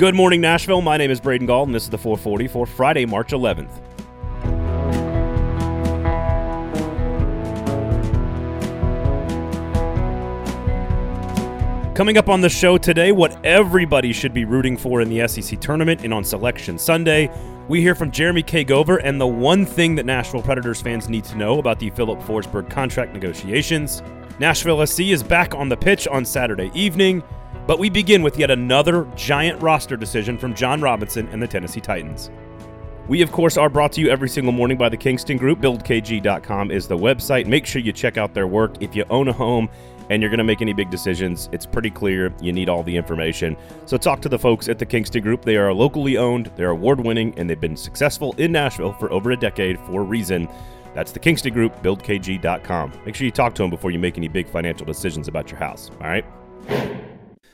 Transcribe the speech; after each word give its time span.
Good 0.00 0.14
morning, 0.14 0.40
Nashville. 0.40 0.80
My 0.80 0.96
name 0.96 1.10
is 1.10 1.20
Braden 1.20 1.46
Gall, 1.46 1.64
and 1.64 1.74
this 1.74 1.82
is 1.82 1.90
the 1.90 1.98
440 1.98 2.48
for 2.48 2.64
Friday, 2.64 3.04
March 3.04 3.32
11th. 3.32 3.68
Coming 11.94 12.16
up 12.16 12.30
on 12.30 12.40
the 12.40 12.48
show 12.48 12.78
today, 12.78 13.12
what 13.12 13.44
everybody 13.44 14.14
should 14.14 14.32
be 14.32 14.46
rooting 14.46 14.78
for 14.78 15.02
in 15.02 15.10
the 15.10 15.28
SEC 15.28 15.60
tournament 15.60 16.02
and 16.02 16.14
on 16.14 16.24
Selection 16.24 16.78
Sunday. 16.78 17.30
We 17.68 17.82
hear 17.82 17.94
from 17.94 18.10
Jeremy 18.10 18.42
K. 18.42 18.64
Gover 18.64 19.02
and 19.04 19.20
the 19.20 19.26
one 19.26 19.66
thing 19.66 19.94
that 19.96 20.06
Nashville 20.06 20.40
Predators 20.40 20.80
fans 20.80 21.10
need 21.10 21.24
to 21.24 21.36
know 21.36 21.58
about 21.58 21.78
the 21.78 21.90
Filip 21.90 22.20
Forsberg 22.20 22.70
contract 22.70 23.12
negotiations. 23.12 24.02
Nashville 24.38 24.86
SC 24.86 25.00
is 25.00 25.22
back 25.22 25.54
on 25.54 25.68
the 25.68 25.76
pitch 25.76 26.08
on 26.08 26.24
Saturday 26.24 26.70
evening, 26.72 27.22
but 27.70 27.78
we 27.78 27.88
begin 27.88 28.20
with 28.20 28.36
yet 28.36 28.50
another 28.50 29.06
giant 29.14 29.62
roster 29.62 29.96
decision 29.96 30.36
from 30.36 30.52
Jon 30.56 30.80
Robinson 30.80 31.28
and 31.28 31.40
the 31.40 31.46
Tennessee 31.46 31.80
Titans. 31.80 32.28
We, 33.06 33.22
of 33.22 33.30
course, 33.30 33.56
are 33.56 33.68
brought 33.68 33.92
to 33.92 34.00
you 34.00 34.08
every 34.08 34.28
single 34.28 34.52
morning 34.52 34.76
by 34.76 34.88
the 34.88 34.96
Kingston 34.96 35.36
Group. 35.36 35.60
BuildKG.com 35.60 36.72
is 36.72 36.88
the 36.88 36.98
website. 36.98 37.46
Make 37.46 37.66
sure 37.66 37.80
you 37.80 37.92
check 37.92 38.18
out 38.18 38.34
their 38.34 38.48
work. 38.48 38.82
If 38.82 38.96
you 38.96 39.04
own 39.08 39.28
a 39.28 39.32
home 39.32 39.68
and 40.08 40.20
you're 40.20 40.30
going 40.30 40.38
to 40.38 40.44
make 40.44 40.62
any 40.62 40.72
big 40.72 40.90
decisions, 40.90 41.48
it's 41.52 41.64
pretty 41.64 41.90
clear 41.90 42.34
you 42.40 42.52
need 42.52 42.68
all 42.68 42.82
the 42.82 42.96
information. 42.96 43.56
So 43.86 43.96
talk 43.96 44.20
to 44.22 44.28
the 44.28 44.36
folks 44.36 44.68
at 44.68 44.80
the 44.80 44.86
Kingston 44.86 45.22
Group. 45.22 45.44
They 45.44 45.56
are 45.56 45.72
locally 45.72 46.16
owned, 46.16 46.50
they're 46.56 46.70
award 46.70 46.98
winning, 46.98 47.38
and 47.38 47.48
they've 47.48 47.60
been 47.60 47.76
successful 47.76 48.34
in 48.36 48.50
Nashville 48.50 48.94
for 48.94 49.12
over 49.12 49.30
a 49.30 49.36
decade 49.36 49.78
for 49.78 50.00
a 50.00 50.04
reason. 50.04 50.48
That's 50.92 51.12
the 51.12 51.20
Kingston 51.20 51.54
Group, 51.54 51.80
buildkg.com. 51.84 52.92
Make 53.06 53.14
sure 53.14 53.26
you 53.26 53.30
talk 53.30 53.54
to 53.54 53.62
them 53.62 53.70
before 53.70 53.92
you 53.92 54.00
make 54.00 54.18
any 54.18 54.26
big 54.26 54.48
financial 54.48 54.86
decisions 54.86 55.28
about 55.28 55.52
your 55.52 55.60
house, 55.60 55.92
all 56.00 56.08
right? 56.08 56.24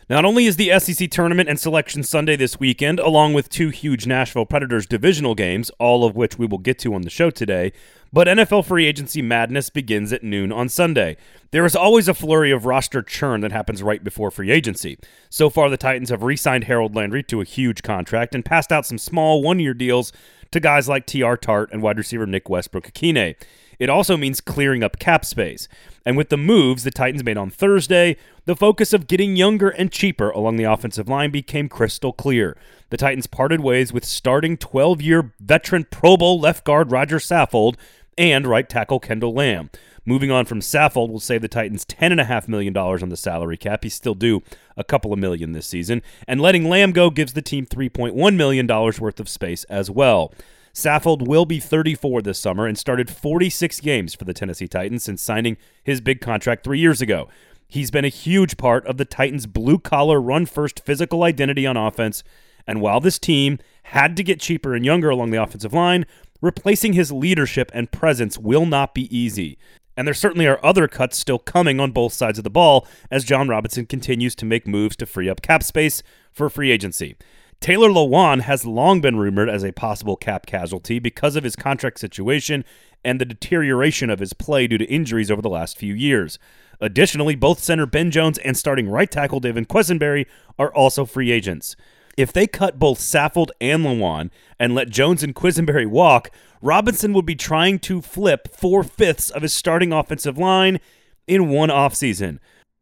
Not 0.08 0.24
only 0.24 0.46
is 0.46 0.54
the 0.54 0.78
SEC 0.78 1.10
tournament 1.10 1.48
and 1.48 1.58
selection 1.58 2.04
Sunday 2.04 2.36
this 2.36 2.60
weekend, 2.60 3.00
along 3.00 3.32
with 3.32 3.48
two 3.48 3.70
huge 3.70 4.06
Nashville 4.06 4.46
Predators 4.46 4.86
divisional 4.86 5.34
games, 5.34 5.68
all 5.80 6.04
of 6.04 6.14
which 6.14 6.38
we 6.38 6.46
will 6.46 6.58
get 6.58 6.78
to 6.80 6.94
on 6.94 7.02
the 7.02 7.10
show 7.10 7.28
today, 7.28 7.72
but 8.12 8.28
NFL 8.28 8.66
free 8.66 8.86
agency 8.86 9.20
madness 9.20 9.68
begins 9.68 10.12
at 10.12 10.22
noon 10.22 10.52
on 10.52 10.68
Sunday. 10.68 11.16
There 11.50 11.64
is 11.64 11.74
always 11.74 12.06
a 12.06 12.14
flurry 12.14 12.52
of 12.52 12.66
roster 12.66 13.02
churn 13.02 13.40
that 13.40 13.50
happens 13.50 13.82
right 13.82 14.04
before 14.04 14.30
free 14.30 14.52
agency. 14.52 14.96
So 15.28 15.50
far, 15.50 15.68
the 15.68 15.76
Titans 15.76 16.10
have 16.10 16.22
re 16.22 16.36
signed 16.36 16.64
Harold 16.64 16.94
Landry 16.94 17.24
to 17.24 17.40
a 17.40 17.44
huge 17.44 17.82
contract 17.82 18.32
and 18.32 18.44
passed 18.44 18.70
out 18.70 18.86
some 18.86 18.98
small 18.98 19.42
one 19.42 19.58
year 19.58 19.74
deals 19.74 20.12
to 20.52 20.60
guys 20.60 20.88
like 20.88 21.08
Teair 21.08 21.40
Tart 21.40 21.70
and 21.72 21.82
wide 21.82 21.98
receiver 21.98 22.26
Nick 22.26 22.48
Westbrook-Ikhine. 22.48 23.34
It 23.78 23.88
also 23.88 24.16
means 24.16 24.40
clearing 24.40 24.82
up 24.82 24.98
cap 24.98 25.24
space. 25.24 25.68
And 26.04 26.16
with 26.16 26.28
the 26.28 26.36
moves 26.36 26.84
the 26.84 26.90
Titans 26.90 27.24
made 27.24 27.36
on 27.36 27.50
Thursday, 27.50 28.16
the 28.44 28.56
focus 28.56 28.92
of 28.92 29.06
getting 29.06 29.36
younger 29.36 29.68
and 29.68 29.90
cheaper 29.90 30.30
along 30.30 30.56
the 30.56 30.64
offensive 30.64 31.08
line 31.08 31.30
became 31.30 31.68
crystal 31.68 32.12
clear. 32.12 32.56
The 32.90 32.96
Titans 32.96 33.26
parted 33.26 33.60
ways 33.60 33.92
with 33.92 34.04
starting 34.04 34.56
12 34.56 35.02
year 35.02 35.32
veteran 35.40 35.86
Pro 35.90 36.16
Bowl 36.16 36.38
left 36.38 36.64
guard 36.64 36.92
Roger 36.92 37.18
Saffold 37.18 37.76
and 38.16 38.46
right 38.46 38.68
tackle 38.68 39.00
Kendall 39.00 39.34
Lamb. 39.34 39.70
Moving 40.08 40.30
on 40.30 40.44
from 40.44 40.60
Saffold 40.60 41.10
will 41.10 41.18
save 41.18 41.42
the 41.42 41.48
Titans 41.48 41.84
$10.5 41.84 42.46
million 42.46 42.76
on 42.76 43.08
the 43.08 43.16
salary 43.16 43.56
cap. 43.56 43.82
He's 43.82 43.94
still 43.94 44.14
due 44.14 44.40
a 44.76 44.84
couple 44.84 45.12
of 45.12 45.18
million 45.18 45.50
this 45.50 45.66
season. 45.66 46.00
And 46.28 46.40
letting 46.40 46.68
Lamb 46.68 46.92
go 46.92 47.10
gives 47.10 47.32
the 47.32 47.42
team 47.42 47.66
$3.1 47.66 48.36
million 48.36 48.66
worth 48.68 49.18
of 49.18 49.28
space 49.28 49.64
as 49.64 49.90
well. 49.90 50.32
Saffold 50.76 51.26
will 51.26 51.46
be 51.46 51.58
34 51.58 52.20
this 52.20 52.38
summer 52.38 52.66
and 52.66 52.76
started 52.76 53.08
46 53.08 53.80
games 53.80 54.14
for 54.14 54.26
the 54.26 54.34
Tennessee 54.34 54.68
Titans 54.68 55.04
since 55.04 55.22
signing 55.22 55.56
his 55.82 56.02
big 56.02 56.20
contract 56.20 56.64
three 56.64 56.78
years 56.78 57.00
ago. 57.00 57.30
He's 57.66 57.90
been 57.90 58.04
a 58.04 58.08
huge 58.08 58.58
part 58.58 58.86
of 58.86 58.98
the 58.98 59.06
Titans' 59.06 59.46
blue 59.46 59.78
collar, 59.78 60.20
run 60.20 60.44
first 60.44 60.84
physical 60.84 61.22
identity 61.22 61.66
on 61.66 61.78
offense. 61.78 62.22
And 62.66 62.82
while 62.82 63.00
this 63.00 63.18
team 63.18 63.58
had 63.84 64.18
to 64.18 64.22
get 64.22 64.38
cheaper 64.38 64.74
and 64.74 64.84
younger 64.84 65.08
along 65.08 65.30
the 65.30 65.42
offensive 65.42 65.72
line, 65.72 66.04
replacing 66.42 66.92
his 66.92 67.10
leadership 67.10 67.70
and 67.72 67.90
presence 67.90 68.36
will 68.36 68.66
not 68.66 68.92
be 68.92 69.16
easy. 69.16 69.56
And 69.96 70.06
there 70.06 70.12
certainly 70.12 70.46
are 70.46 70.60
other 70.62 70.88
cuts 70.88 71.16
still 71.16 71.38
coming 71.38 71.80
on 71.80 71.92
both 71.92 72.12
sides 72.12 72.36
of 72.36 72.44
the 72.44 72.50
ball 72.50 72.86
as 73.10 73.24
Jon 73.24 73.48
Robinson 73.48 73.86
continues 73.86 74.34
to 74.34 74.44
make 74.44 74.66
moves 74.66 74.94
to 74.96 75.06
free 75.06 75.30
up 75.30 75.40
cap 75.40 75.62
space 75.62 76.02
for 76.32 76.50
free 76.50 76.70
agency. 76.70 77.16
Taylor 77.60 77.88
Lewan 77.88 78.42
has 78.42 78.66
long 78.66 79.00
been 79.00 79.16
rumored 79.16 79.48
as 79.48 79.64
a 79.64 79.72
possible 79.72 80.16
cap 80.16 80.46
casualty 80.46 80.98
because 80.98 81.36
of 81.36 81.44
his 81.44 81.56
contract 81.56 81.98
situation 81.98 82.64
and 83.04 83.20
the 83.20 83.24
deterioration 83.24 84.10
of 84.10 84.18
his 84.18 84.32
play 84.32 84.66
due 84.66 84.78
to 84.78 84.84
injuries 84.84 85.30
over 85.30 85.42
the 85.42 85.48
last 85.48 85.78
few 85.78 85.94
years. 85.94 86.38
Additionally, 86.80 87.34
both 87.34 87.58
center 87.58 87.86
Ben 87.86 88.10
Jones 88.10 88.38
and 88.38 88.56
starting 88.56 88.88
right 88.88 89.10
tackle 89.10 89.40
David 89.40 89.68
Quessenberry 89.68 90.26
are 90.58 90.72
also 90.74 91.04
free 91.04 91.30
agents. 91.30 91.76
If 92.16 92.32
they 92.32 92.46
cut 92.46 92.78
both 92.78 92.98
Saffold 92.98 93.50
and 93.60 93.84
Lewan 93.84 94.30
and 94.58 94.74
let 94.74 94.90
Jones 94.90 95.22
and 95.22 95.34
Quessenberry 95.34 95.86
walk, 95.86 96.30
Robinson 96.62 97.12
would 97.12 97.26
be 97.26 97.34
trying 97.34 97.78
to 97.80 98.00
flip 98.00 98.48
four 98.54 98.82
fifths 98.82 99.30
of 99.30 99.42
his 99.42 99.52
starting 99.52 99.92
offensive 99.92 100.38
line 100.38 100.80
in 101.26 101.48
one 101.48 101.68
offseason. 101.68 102.38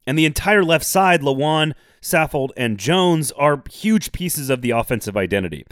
And 0.06 0.18
the 0.18 0.26
entire 0.26 0.62
left 0.62 0.84
side, 0.84 1.20
Lewan, 1.20 1.72
Saffold, 2.04 2.50
and 2.56 2.78
Jones 2.78 3.32
are 3.32 3.62
huge 3.70 4.12
pieces 4.12 4.50
of 4.50 4.60
the 4.60 4.70
offensive 4.70 5.16
identity. 5.16 5.66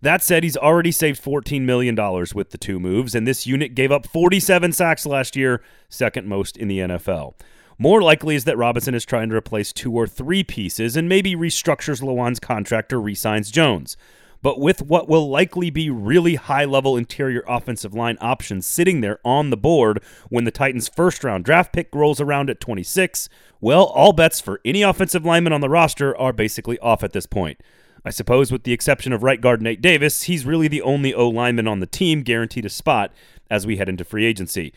That 0.00 0.22
said, 0.22 0.42
he's 0.42 0.56
already 0.56 0.90
saved 0.90 1.22
$14 1.22 1.62
million 1.62 1.94
with 2.34 2.50
the 2.50 2.58
two 2.58 2.80
moves, 2.80 3.14
and 3.14 3.26
this 3.26 3.46
unit 3.46 3.74
gave 3.74 3.92
up 3.92 4.06
47 4.06 4.72
sacks 4.72 5.06
last 5.06 5.36
year, 5.36 5.62
second 5.88 6.26
most 6.26 6.56
in 6.56 6.68
the 6.68 6.78
NFL. 6.78 7.34
More 7.78 8.02
likely 8.02 8.34
is 8.34 8.44
that 8.44 8.56
Robinson 8.56 8.94
is 8.94 9.04
trying 9.04 9.28
to 9.28 9.36
replace 9.36 9.72
two 9.72 9.92
or 9.92 10.06
three 10.06 10.44
pieces 10.44 10.96
and 10.96 11.08
maybe 11.08 11.34
restructures 11.34 12.02
Lewan's 12.02 12.40
contract 12.40 12.92
or 12.92 13.00
re 13.00 13.14
signs 13.14 13.50
Jones. 13.50 13.96
But 14.44 14.60
with 14.60 14.82
what 14.82 15.08
will 15.08 15.30
likely 15.30 15.70
be 15.70 15.88
really 15.88 16.34
high 16.34 16.66
level 16.66 16.98
interior 16.98 17.42
offensive 17.48 17.94
line 17.94 18.18
options 18.20 18.66
sitting 18.66 19.00
there 19.00 19.18
on 19.24 19.48
the 19.48 19.56
board 19.56 20.04
when 20.28 20.44
the 20.44 20.50
Titans' 20.50 20.86
first 20.86 21.24
round 21.24 21.46
draft 21.46 21.72
pick 21.72 21.88
rolls 21.94 22.20
around 22.20 22.50
at 22.50 22.60
26, 22.60 23.30
well, 23.62 23.84
all 23.84 24.12
bets 24.12 24.42
for 24.42 24.60
any 24.62 24.82
offensive 24.82 25.24
lineman 25.24 25.54
on 25.54 25.62
the 25.62 25.70
roster 25.70 26.14
are 26.18 26.34
basically 26.34 26.78
off 26.80 27.02
at 27.02 27.14
this 27.14 27.24
point. 27.24 27.58
I 28.04 28.10
suppose, 28.10 28.52
with 28.52 28.64
the 28.64 28.74
exception 28.74 29.14
of 29.14 29.22
right 29.22 29.40
guard 29.40 29.62
Nate 29.62 29.80
Davis, 29.80 30.24
he's 30.24 30.44
really 30.44 30.68
the 30.68 30.82
only 30.82 31.14
O 31.14 31.26
lineman 31.26 31.66
on 31.66 31.80
the 31.80 31.86
team 31.86 32.20
guaranteed 32.20 32.66
a 32.66 32.68
spot 32.68 33.14
as 33.50 33.66
we 33.66 33.78
head 33.78 33.88
into 33.88 34.04
free 34.04 34.26
agency. 34.26 34.74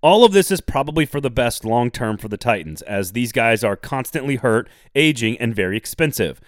All 0.00 0.24
of 0.24 0.30
this 0.30 0.52
is 0.52 0.60
probably 0.60 1.04
for 1.04 1.20
the 1.20 1.28
best 1.28 1.64
long 1.64 1.90
term 1.90 2.18
for 2.18 2.28
the 2.28 2.36
Titans, 2.36 2.82
as 2.82 3.10
these 3.10 3.32
guys 3.32 3.64
are 3.64 3.74
constantly 3.74 4.36
hurt, 4.36 4.68
aging, 4.94 5.36
and 5.38 5.56
very 5.56 5.76
expensive 5.76 6.40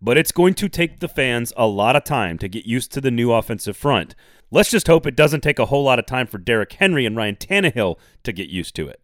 but 0.00 0.18
it's 0.18 0.32
going 0.32 0.54
to 0.54 0.68
take 0.68 1.00
the 1.00 1.08
fans 1.08 1.52
a 1.56 1.66
lot 1.66 1.96
of 1.96 2.04
time 2.04 2.38
to 2.38 2.48
get 2.48 2.66
used 2.66 2.92
to 2.92 3.00
the 3.00 3.10
new 3.10 3.32
offensive 3.32 3.76
front. 3.76 4.14
Let's 4.50 4.70
just 4.70 4.86
hope 4.86 5.06
it 5.06 5.16
doesn't 5.16 5.40
take 5.40 5.58
a 5.58 5.66
whole 5.66 5.84
lot 5.84 5.98
of 5.98 6.06
time 6.06 6.26
for 6.26 6.38
Derrick 6.38 6.72
Henry 6.72 7.06
and 7.06 7.16
Ryan 7.16 7.36
Tannehill 7.36 7.98
to 8.22 8.32
get 8.32 8.48
used 8.48 8.76
to 8.76 8.88
it. 8.88 9.00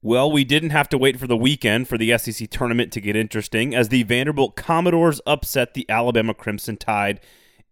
Well, 0.00 0.30
we 0.30 0.44
didn't 0.44 0.70
have 0.70 0.88
to 0.90 0.98
wait 0.98 1.18
for 1.18 1.26
the 1.26 1.36
weekend 1.36 1.88
for 1.88 1.98
the 1.98 2.16
SEC 2.18 2.48
tournament 2.50 2.92
to 2.92 3.00
get 3.00 3.16
interesting 3.16 3.74
as 3.74 3.88
the 3.88 4.04
Vanderbilt 4.04 4.54
Commodores 4.54 5.20
upset 5.26 5.74
the 5.74 5.88
Alabama 5.88 6.34
Crimson 6.34 6.76
Tide 6.76 7.20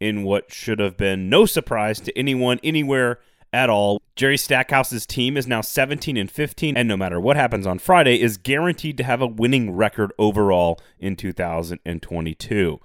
in 0.00 0.24
what 0.24 0.52
should 0.52 0.78
have 0.78 0.96
been 0.96 1.28
no 1.28 1.46
surprise 1.46 2.00
to 2.00 2.18
anyone 2.18 2.58
anywhere 2.64 3.20
at 3.56 3.70
all. 3.70 4.02
Jerry 4.14 4.36
Stackhouse's 4.36 5.06
team 5.06 5.36
is 5.36 5.46
now 5.46 5.62
17 5.62 6.18
and 6.18 6.30
15 6.30 6.76
and 6.76 6.86
no 6.86 6.96
matter 6.96 7.18
what 7.18 7.36
happens 7.36 7.66
on 7.66 7.78
Friday 7.78 8.20
is 8.20 8.36
guaranteed 8.36 8.98
to 8.98 9.04
have 9.04 9.22
a 9.22 9.26
winning 9.26 9.70
record 9.74 10.12
overall 10.18 10.78
in 10.98 11.16
2022. 11.16 12.78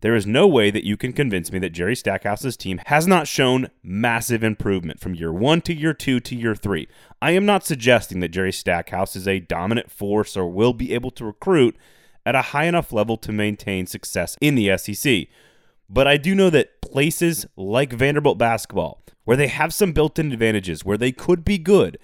There 0.00 0.14
is 0.14 0.26
no 0.26 0.46
way 0.46 0.70
that 0.70 0.84
you 0.84 0.96
can 0.96 1.12
convince 1.12 1.52
me 1.52 1.58
that 1.58 1.72
Jerry 1.72 1.94
Stackhouse's 1.94 2.56
team 2.56 2.80
has 2.86 3.06
not 3.06 3.28
shown 3.28 3.68
massive 3.82 4.42
improvement 4.42 5.00
from 5.00 5.14
year 5.14 5.32
1 5.32 5.60
to 5.62 5.74
year 5.74 5.92
2 5.92 6.20
to 6.20 6.34
year 6.34 6.54
3. 6.54 6.88
I 7.20 7.32
am 7.32 7.44
not 7.44 7.64
suggesting 7.64 8.20
that 8.20 8.30
Jerry 8.30 8.52
Stackhouse 8.52 9.16
is 9.16 9.28
a 9.28 9.40
dominant 9.40 9.90
force 9.90 10.34
or 10.34 10.48
will 10.48 10.72
be 10.72 10.94
able 10.94 11.10
to 11.12 11.26
recruit 11.26 11.76
at 12.24 12.34
a 12.34 12.42
high 12.42 12.64
enough 12.64 12.90
level 12.90 13.18
to 13.18 13.32
maintain 13.32 13.86
success 13.86 14.36
in 14.40 14.54
the 14.54 14.76
SEC. 14.78 15.26
But 15.90 16.06
I 16.06 16.16
do 16.16 16.34
know 16.34 16.50
that 16.50 16.80
places 16.80 17.46
like 17.56 17.92
Vanderbilt 17.92 18.38
basketball, 18.38 19.02
where 19.26 19.36
they 19.36 19.48
have 19.48 19.74
some 19.74 19.92
built 19.92 20.18
in 20.18 20.32
advantages, 20.32 20.84
where 20.84 20.96
they 20.96 21.12
could 21.12 21.44
be 21.44 21.58
good, 21.58 21.98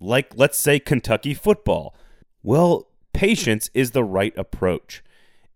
like 0.00 0.32
let's 0.36 0.56
say 0.56 0.78
Kentucky 0.78 1.34
football, 1.34 1.94
well, 2.42 2.86
patience 3.12 3.68
is 3.74 3.90
the 3.90 4.04
right 4.04 4.32
approach. 4.38 5.02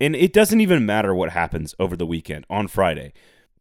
And 0.00 0.16
it 0.16 0.32
doesn't 0.32 0.60
even 0.60 0.84
matter 0.84 1.14
what 1.14 1.30
happens 1.30 1.76
over 1.78 1.96
the 1.96 2.04
weekend 2.04 2.44
on 2.50 2.66
Friday, 2.66 3.12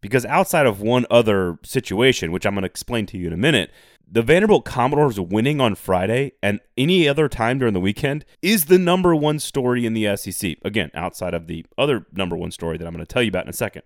because 0.01 0.25
outside 0.25 0.65
of 0.65 0.81
one 0.81 1.05
other 1.11 1.59
situation, 1.63 2.31
which 2.31 2.47
I'm 2.47 2.55
going 2.55 2.63
to 2.63 2.67
explain 2.67 3.05
to 3.05 3.17
you 3.17 3.27
in 3.27 3.33
a 3.33 3.37
minute, 3.37 3.69
the 4.11 4.23
Vanderbilt 4.23 4.65
Commodores 4.65 5.19
winning 5.19 5.61
on 5.61 5.75
Friday 5.75 6.31
and 6.41 6.61
any 6.75 7.07
other 7.07 7.29
time 7.29 7.59
during 7.59 7.75
the 7.75 7.79
weekend 7.79 8.25
is 8.41 8.65
the 8.65 8.79
number 8.79 9.15
one 9.15 9.37
story 9.37 9.85
in 9.85 9.93
the 9.93 10.17
SEC. 10.17 10.57
Again, 10.65 10.89
outside 10.95 11.35
of 11.35 11.45
the 11.45 11.63
other 11.77 12.07
number 12.11 12.35
one 12.35 12.49
story 12.49 12.79
that 12.79 12.87
I'm 12.87 12.93
going 12.93 13.05
to 13.05 13.13
tell 13.13 13.21
you 13.21 13.29
about 13.29 13.45
in 13.45 13.51
a 13.51 13.53
second. 13.53 13.83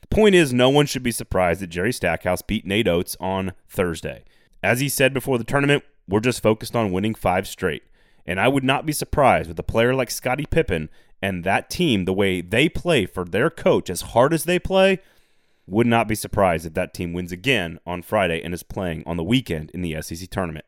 The 0.00 0.08
point 0.08 0.34
is, 0.34 0.52
no 0.52 0.70
one 0.70 0.86
should 0.86 1.02
be 1.02 1.10
surprised 1.10 1.60
that 1.60 1.68
Jerry 1.68 1.92
Stackhouse 1.92 2.42
beat 2.42 2.66
Nate 2.66 2.88
Oats 2.88 3.16
on 3.20 3.52
Thursday. 3.68 4.24
As 4.62 4.80
he 4.80 4.88
said 4.88 5.14
before 5.14 5.38
the 5.38 5.44
tournament, 5.44 5.84
we're 6.08 6.20
just 6.20 6.42
focused 6.42 6.74
on 6.74 6.92
winning 6.92 7.14
five 7.14 7.46
straight. 7.46 7.82
And 8.26 8.40
I 8.40 8.48
would 8.48 8.64
not 8.64 8.86
be 8.86 8.92
surprised 8.92 9.48
with 9.48 9.58
a 9.58 9.62
player 9.62 9.94
like 9.94 10.10
Scotty 10.10 10.46
Pippen 10.46 10.90
And 11.20 11.42
that 11.44 11.68
team, 11.68 12.04
the 12.04 12.12
way 12.12 12.40
they 12.40 12.68
play 12.68 13.04
for 13.04 13.24
their 13.24 13.50
coach, 13.50 13.90
as 13.90 14.02
hard 14.02 14.32
as 14.32 14.44
they 14.44 14.58
play, 14.58 15.00
would 15.66 15.86
not 15.86 16.06
be 16.06 16.14
surprised 16.14 16.64
if 16.64 16.74
that 16.74 16.94
team 16.94 17.12
wins 17.12 17.32
again 17.32 17.80
on 17.86 18.02
Friday 18.02 18.40
and 18.42 18.54
is 18.54 18.62
playing 18.62 19.02
on 19.04 19.16
the 19.16 19.24
weekend 19.24 19.70
in 19.72 19.82
the 19.82 20.00
SEC 20.00 20.30
tournament. 20.30 20.64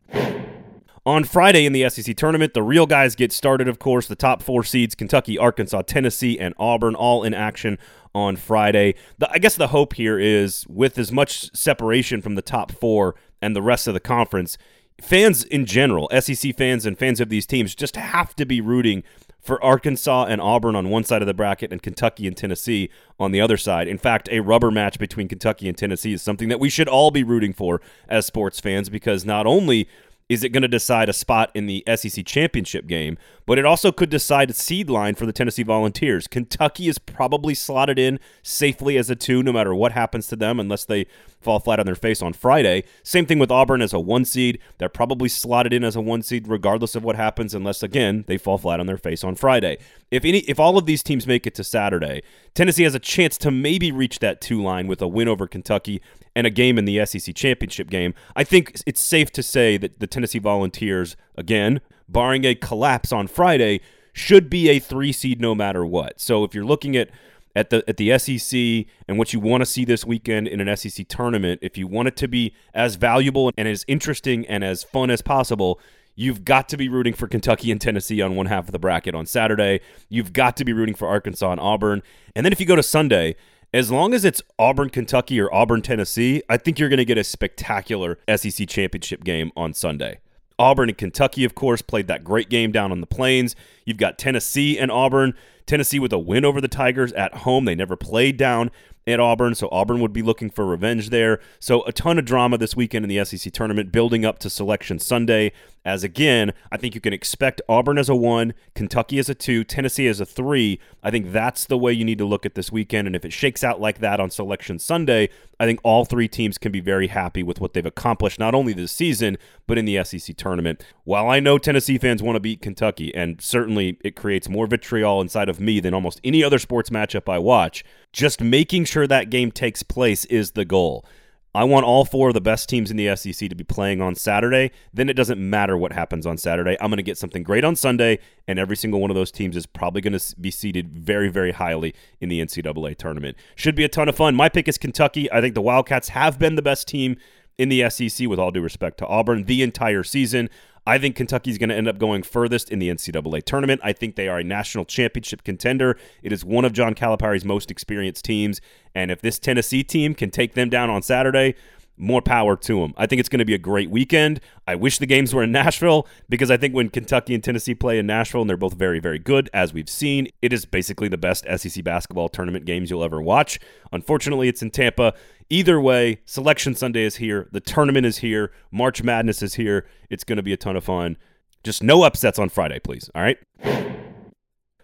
On 1.07 1.25
Friday 1.25 1.65
in 1.65 1.73
the 1.73 1.89
SEC 1.89 2.15
tournament, 2.17 2.53
the 2.53 2.63
real 2.63 2.87
guys 2.87 3.15
get 3.15 3.33
started, 3.33 3.69
of 3.69 3.79
course. 3.79 4.07
The 4.07 4.15
top 4.15 4.43
four 4.43 4.63
seeds 4.63 4.95
Kentucky, 4.95 5.39
Arkansas, 5.39 5.83
Tennessee, 5.83 6.39
and 6.39 6.55
Auburn 6.59 6.95
all 6.95 7.23
in 7.23 7.33
action 7.33 7.79
on 8.15 8.37
Friday. 8.37 8.95
The, 9.19 9.31
I 9.31 9.39
guess 9.39 9.57
the 9.57 9.69
hope 9.69 9.95
here 9.95 10.19
is 10.19 10.67
with 10.69 10.99
as 10.99 11.13
much 11.13 11.55
separation 11.55 12.23
from 12.23 12.35
the 12.35 12.43
top 12.43 12.73
four 12.73 13.15
and 13.41 13.55
the 13.55 13.63
rest 13.63 13.87
of 13.87 13.95
the 13.95 14.01
conference, 14.01 14.59
fans 15.01 15.45
in 15.45 15.67
general, 15.67 16.11
SEC 16.21 16.57
fans 16.57 16.87
and 16.87 16.99
fans 16.99 17.21
of 17.21 17.29
these 17.29 17.47
teams, 17.47 17.75
just 17.75 17.97
have 17.97 18.35
to 18.37 18.45
be 18.45 18.61
rooting 18.61 19.03
for 19.41 19.63
Arkansas 19.65 20.27
and 20.27 20.41
Auburn 20.41 20.77
on 20.77 20.91
one 20.91 21.05
side 21.05 21.23
of 21.23 21.27
the 21.27 21.35
bracket 21.35 21.73
and 21.73 21.83
Kentucky 21.83 22.27
and 22.27 22.37
Tennessee 22.37 22.91
on 23.19 23.33
the 23.33 23.41
other 23.41 23.57
side. 23.57 23.89
In 23.89 23.97
fact, 23.97 24.29
a 24.31 24.41
rubber 24.41 24.71
match 24.71 24.99
between 24.99 25.29
Kentucky 25.29 25.69
and 25.69 25.77
Tennessee 25.77 26.13
is 26.13 26.23
something 26.23 26.49
that 26.49 26.61
we 26.61 26.69
should 26.69 26.89
all 26.89 27.11
be 27.11 27.25
rooting 27.25 27.55
for 27.55 27.81
as 28.09 28.27
sports 28.27 28.61
fans 28.61 28.91
because 28.91 29.25
not 29.25 29.47
only 29.47 29.89
is 30.31 30.45
it 30.45 30.51
going 30.51 30.63
to 30.63 30.69
decide 30.69 31.09
a 31.09 31.13
spot 31.13 31.51
in 31.55 31.67
the 31.67 31.83
SEC 31.97 32.25
championship 32.25 32.87
game, 32.87 33.19
but 33.47 33.59
it 33.59 33.65
also 33.65 33.91
could 33.91 34.09
decide 34.09 34.49
a 34.49 34.55
seed 34.55 34.89
line 34.89 35.17
for 35.17 35.27
the 35.27 35.33
Tennessee 35.33 35.65
Volunteers. 35.65 36.29
Kentucky 36.29 36.87
is 36.87 36.99
probably 36.99 37.53
slotted 37.53 37.99
in 37.99 38.21
safely 38.41 38.97
as 38.97 39.11
a 39.11 39.17
two, 39.17 39.43
no 39.43 39.53
matter 39.53 39.75
what 39.75 39.91
happens 39.91 40.29
to 40.29 40.37
them, 40.37 40.61
unless 40.61 40.85
they 40.85 41.05
fall 41.41 41.59
flat 41.59 41.81
on 41.81 41.87
their 41.87 41.97
face 41.97 42.23
on 42.23 42.33
Friday. 42.33 42.85
Same 43.03 43.27
thing 43.27 43.41
with 43.41 43.51
Auburn 43.51 43.83
as 43.83 43.93
a 43.93 43.99
one 43.99 44.25
seed. 44.25 44.61
They're 44.79 44.89
probably 44.89 45.29
slotted 45.29 45.73
in 45.73 45.83
as 45.83 45.97
a 45.97 46.01
one 46.01 46.23
seed, 46.23 46.47
regardless 46.47 46.95
of 46.95 47.03
what 47.03 47.17
happens, 47.17 47.53
unless 47.53 47.83
again 47.83 48.23
they 48.29 48.39
fall 48.39 48.57
flat 48.57 48.79
on 48.79 48.87
their 48.87 48.97
face 48.97 49.25
on 49.25 49.35
Friday. 49.35 49.79
If 50.11 50.25
any, 50.25 50.39
if 50.41 50.59
all 50.59 50.77
of 50.77 50.87
these 50.87 51.03
teams 51.03 51.27
make 51.27 51.47
it 51.47 51.55
to 51.55 51.65
Saturday, 51.65 52.23
Tennessee 52.55 52.83
has 52.83 52.95
a 52.95 52.99
chance 52.99 53.39
to 53.39 53.51
maybe 53.51 53.93
reach 53.93 54.19
that 54.19 54.41
two 54.41 54.61
line 54.61 54.87
with 54.87 55.01
a 55.01 55.09
win 55.09 55.29
over 55.29 55.47
Kentucky 55.47 56.03
and 56.35 56.47
a 56.47 56.51
game 56.51 56.79
in 56.79 56.85
the 56.85 57.05
SEC 57.07 57.35
championship 57.35 57.89
game. 57.89 58.15
I 58.35 58.45
think 58.45 58.81
it's 58.87 59.01
safe 59.01 59.31
to 59.33 59.43
say 59.43 59.77
that 59.77 60.01
the 60.01 60.07
Tennessee 60.07 60.41
Volunteers, 60.41 61.17
again, 61.37 61.81
barring 62.09 62.45
a 62.45 62.55
collapse 62.55 63.13
on 63.13 63.29
Friday, 63.29 63.81
should 64.13 64.51
be 64.51 64.69
a 64.69 64.81
three 64.81 65.13
seed 65.13 65.41
no 65.41 65.55
matter 65.55 65.87
what. 65.87 66.21
So 66.21 66.43
if 66.45 66.55
you're 66.55 66.65
looking 66.65 66.97
at 66.97 67.11
at 67.57 67.71
the 67.71 67.83
at 67.89 67.97
the 67.97 68.17
SEC 68.19 68.93
and 69.09 69.19
what 69.19 69.33
you 69.33 69.41
want 69.41 69.61
to 69.61 69.67
see 69.67 69.85
this 69.85 70.05
weekend 70.05 70.49
in 70.49 70.61
an 70.61 70.77
SEC 70.77 71.07
tournament, 71.09 71.61
if 71.63 71.77
you 71.77 71.87
want 71.87 72.09
it 72.09 72.17
to 72.17 72.29
be 72.29 72.55
as 72.75 72.97
valuable 72.97 73.53
and 73.57 73.67
as 73.67 73.85
interesting 73.89 74.47
and 74.47 74.63
as 74.65 74.83
fun 74.83 75.11
as 75.11 75.23
possible, 75.23 75.81
you've 76.15 76.45
got 76.45 76.69
to 76.71 76.77
be 76.77 76.89
rooting 76.89 77.15
for 77.15 77.29
Kentucky 77.29 77.71
and 77.71 77.81
Tennessee 77.81 78.21
on 78.21 78.37
one 78.37 78.47
half 78.47 78.67
of 78.67 78.73
the 78.73 78.79
bracket 78.79 79.15
on 79.15 79.27
Saturday. 79.27 79.81
You've 80.09 80.33
got 80.33 80.57
to 80.59 80.65
be 80.65 80.73
rooting 80.73 80.95
for 80.95 81.09
Arkansas 81.09 81.51
and 81.51 81.61
Auburn. 81.61 82.03
And 82.35 82.45
then 82.45 82.53
if 82.53 82.61
you 82.61 82.67
go 82.67 82.77
to 82.77 82.83
Sunday, 82.83 83.37
as 83.73 83.91
long 83.91 84.15
as 84.15 84.25
it's 84.25 84.43
Auburn, 84.59 84.91
Kentucky, 84.91 85.41
or 85.41 85.53
Auburn, 85.55 85.83
Tennessee, 85.83 86.43
I 86.49 86.57
think 86.57 86.79
you're 86.79 86.89
going 86.89 86.99
to 86.99 87.05
get 87.05 87.19
a 87.19 87.25
spectacular 87.25 88.19
SEC 88.35 88.69
championship 88.69 89.25
game 89.25 89.53
on 89.57 89.75
Sunday. 89.75 90.19
Auburn 90.59 90.91
and 90.91 90.99
Kentucky, 90.99 91.45
of 91.45 91.55
course, 91.55 91.81
played 91.81 92.07
that 92.09 92.23
great 92.23 92.51
game 92.51 92.71
down 92.71 92.93
on 92.93 93.01
the 93.01 93.07
plains. 93.07 93.57
You've 93.87 93.97
got 93.97 94.19
Tennessee 94.19 94.79
and 94.79 94.91
Auburn. 94.91 95.35
Tennessee 95.67 95.99
with 95.99 96.13
a 96.13 96.19
win 96.19 96.45
over 96.45 96.61
the 96.61 96.69
Tigers 96.69 97.13
at 97.13 97.33
home. 97.35 97.65
They 97.65 97.75
never 97.75 97.97
played 97.97 98.37
down 98.37 98.71
at 99.07 99.21
Auburn, 99.21 99.55
so 99.55 99.69
Auburn 99.73 100.01
would 100.01 100.13
be 100.13 100.23
looking 100.23 100.51
for 100.51 100.65
revenge 100.65 101.11
there. 101.11 101.41
So 101.59 101.83
a 101.85 101.93
ton 101.93 102.19
of 102.19 102.25
drama 102.25 102.59
this 102.59 102.77
weekend 102.77 103.05
in 103.05 103.09
the 103.09 103.25
SEC 103.25 103.53
tournament, 103.53 103.93
building 103.93 104.25
up 104.25 104.39
to 104.41 104.51
Selection 104.51 104.99
Sunday. 104.99 105.53
As 105.83 106.05
again, 106.05 106.53
I 106.71 106.77
think 106.77 106.95
you 106.95 107.01
can 107.01 107.15
expect 107.15 107.63
Auburn 107.67 107.97
as 107.97 108.11
a 108.11 108.15
one, 108.15 108.53
Kentucky 108.75 109.19
as 109.19 109.31
a 109.31 109.35
two, 109.35 109.65
Tennessee 109.65 110.07
as 110.09 110.21
a 110.21 110.27
three. 110.27 110.79
I 111.03 111.11
think 111.11 111.33
that's 111.33 111.65
the 111.65 111.79
way 111.79 111.93
you 111.93 112.05
need 112.05 112.19
to 112.19 112.27
look 112.27 112.45
at 112.45 112.55
this 112.55 112.71
weekend. 112.71 113.07
And 113.07 113.17
if 113.17 113.25
it 113.25 113.33
shakes 113.33 113.65
out 113.65 113.81
like 113.81 114.01
that 114.01 114.21
on 114.21 114.29
Selection 114.29 114.79
Sunday, 114.79 115.31
I 115.59 115.65
think 115.65 115.81
all 115.83 116.05
three 116.05 116.29
teams 116.29 116.59
can 116.59 116.71
be 116.71 116.81
very 116.81 117.07
happy 117.07 117.43
with 117.43 117.61
what 117.61 117.73
they've 117.73 117.87
accomplished, 117.87 118.39
not 118.39 118.55
only 118.55 118.75
this 118.75 118.93
season, 118.93 119.39
but 119.67 119.79
in 119.79 119.87
the 119.87 120.05
SEC 120.05 120.37
tournament. 120.37 120.85
While 121.05 121.31
I 121.31 121.41
know 121.41 121.57
Tennessee 121.57 121.97
fans 121.97 122.23
want 122.23 122.37
to 122.37 122.41
beat 122.41 122.61
Kentucky, 122.61 123.15
and 123.15 123.41
certainly 123.41 123.99
it 124.05 124.17
creates 124.17 124.51
more 124.51 124.67
vitriol 124.67 125.23
inside 125.23 125.49
of 125.49 125.61
me 125.61 125.81
than 125.81 125.95
almost 125.95 126.21
any 126.23 126.45
other 126.45 126.59
sports 126.59 126.91
matchup 126.91 127.33
I 127.33 127.39
watch, 127.39 127.85
just 128.13 128.41
making 128.41 128.85
sure 128.85 129.07
that 129.07 129.31
game 129.31 129.53
takes 129.53 129.83
place 129.83 130.25
is 130.27 130.53
the 130.53 130.65
goal. 130.65 131.05
I 131.53 131.65
want 131.65 131.85
all 131.85 132.05
four 132.05 132.29
of 132.29 132.35
the 132.35 132.41
best 132.41 132.69
teams 132.69 132.93
in 132.93 132.97
the 132.97 133.17
SEC 133.17 133.49
to 133.49 133.57
be 133.57 133.65
playing 133.65 134.01
on 134.01 134.15
Saturday. 134.15 134.71
Then 134.95 135.09
it 135.09 135.15
doesn't 135.15 135.41
matter 135.41 135.77
what 135.77 135.93
happens 135.93 136.25
on 136.25 136.37
Saturday. 136.37 136.77
I'm 136.81 136.91
going 136.91 136.99
to 136.99 137.03
get 137.03 137.19
something 137.19 137.43
great 137.43 137.65
on 137.65 137.75
Sunday, 137.75 138.21
and 138.47 138.57
every 138.57 138.77
single 138.77 139.01
one 139.01 139.11
of 139.11 139.17
those 139.17 139.33
teams 139.33 139.57
is 139.57 139.67
probably 139.67 140.01
going 140.01 140.17
to 140.17 140.37
be 140.41 140.53
seeded 140.53 140.93
very, 140.93 141.29
very 141.29 141.51
highly 141.51 141.93
in 142.21 142.29
the 142.29 142.41
NCAA 142.41 142.97
tournament. 142.97 143.37
Should 143.57 143.75
be 143.75 143.83
a 143.83 143.89
ton 143.89 144.09
of 144.09 144.15
fun. 144.15 144.37
My 144.37 144.49
pick 144.49 144.69
is 144.69 144.79
Kentucky. 144.79 145.31
I 145.33 145.41
think 145.41 145.57
the 145.57 145.61
Wildcats 145.61 146.11
have 146.11 146.39
been 146.39 146.55
the 146.55 146.63
best 146.63 146.87
team 146.87 147.17
in 147.59 147.69
the 147.69 147.91
SEC, 147.91 148.29
with 148.29 148.39
all 148.39 148.53
due 148.53 148.63
respect 148.63 148.99
to 148.99 149.07
Auburn, 149.07 149.45
the 149.45 149.63
entire 149.63 150.05
season. 150.05 150.49
I 150.87 150.99
think 150.99 151.17
Kentucky's 151.17 151.59
going 151.59 151.69
to 151.69 151.77
end 151.77 151.89
up 151.89 151.99
going 151.99 152.23
furthest 152.23 152.71
in 152.71 152.79
the 152.79 152.89
NCAA 152.89 153.45
tournament. 153.45 153.81
I 153.85 153.93
think 153.93 154.17
they 154.17 154.29
are 154.29 154.39
a 154.39 154.45
national 154.45 154.85
championship 154.85 155.45
contender. 155.45 155.97
It 156.23 156.33
is 156.33 156.45
one 156.45 156.65
of 156.65 156.73
John 156.73 156.95
Calipari's 156.95 157.45
most 157.45 157.71
experienced 157.71 158.25
teams. 158.25 158.61
And 158.95 159.11
if 159.11 159.21
this 159.21 159.39
Tennessee 159.39 159.85
team 159.85 160.15
can 160.15 160.31
take 160.31 160.55
them 160.55 160.71
down 160.71 160.91
on 160.91 161.03
Saturday, 161.03 161.55
more 162.01 162.23
power 162.23 162.57
to 162.57 162.81
them. 162.81 162.95
I 162.97 163.07
think 163.07 163.21
it's 163.21 163.29
going 163.29 163.41
to 163.41 163.45
be 163.45 163.55
a 163.55 163.59
great 163.59 163.91
weekend. 163.91 164.41
I 164.67 164.75
wish 164.75 164.99
the 164.99 165.07
games 165.07 165.35
were 165.35 165.43
in 165.43 165.53
Nashville 165.61 166.07
because 166.29 166.51
I 166.51 166.57
think 166.57 166.75
when 166.75 166.89
Kentucky 166.89 167.35
and 167.35 167.45
Tennessee 167.45 167.75
play 167.75 167.99
in 167.99 168.07
Nashville 168.07 168.41
and 168.41 168.51
they're 168.51 168.57
both 168.57 168.75
very, 168.75 169.01
very 169.01 169.19
good, 169.19 169.51
as 169.53 169.73
we've 169.73 169.89
seen, 169.89 170.29
it 170.41 170.53
is 170.53 170.65
basically 170.65 171.09
the 171.09 171.19
best 171.19 171.45
SEC 171.57 171.85
basketball 171.85 172.29
tournament 172.29 172.65
games 172.65 172.91
you'll 172.91 173.05
ever 173.05 173.21
watch. 173.21 173.61
Unfortunately, 173.93 174.49
it's 174.49 174.63
in 174.63 174.71
Tampa. 174.71 175.15
Either 175.53 175.81
way, 175.81 176.21
Selection 176.25 176.77
Sunday 176.77 177.03
is 177.03 177.17
here. 177.17 177.49
The 177.51 177.61
tournament 177.61 178.07
is 178.07 178.19
here. 178.19 178.53
March 178.71 179.03
Madness 179.03 179.43
is 179.43 179.55
here. 179.55 179.85
It's 180.09 180.23
going 180.23 180.37
to 180.37 180.45
be 180.45 180.53
a 180.53 180.57
ton 180.57 180.77
of 180.77 180.85
fun. 180.85 181.17
Just 181.65 181.83
no 181.83 182.05
upsets 182.05 182.39
on 182.39 182.49
Friday, 182.49 182.79
please. 182.79 183.11
All 183.17 183.23
right. 183.23 183.37